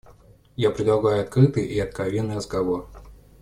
[0.55, 2.89] Я предлагаю открытый и откровенный разговор.